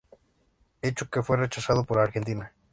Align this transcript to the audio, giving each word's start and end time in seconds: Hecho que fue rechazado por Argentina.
Hecho 0.81 1.11
que 1.11 1.21
fue 1.21 1.37
rechazado 1.37 1.83
por 1.83 1.99
Argentina. 1.99 2.51